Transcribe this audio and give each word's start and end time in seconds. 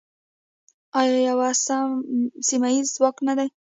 آیا 0.99 1.17
یو 1.27 1.39
سیمه 2.47 2.69
ییز 2.73 2.87
ځواک 2.95 3.17
نه 3.27 3.33
دی؟ 3.37 3.47